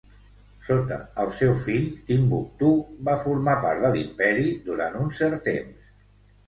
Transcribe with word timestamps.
Sota 0.69 0.95
el 1.23 1.29
seu 1.41 1.53
fill, 1.65 1.85
Timbuktú 2.09 2.73
va 3.11 3.17
formar 3.27 3.57
part 3.67 3.85
de 3.87 3.93
l'imperi 3.99 4.51
durant 4.73 5.03
un 5.05 5.19
cert 5.21 5.45
temps. 5.53 5.97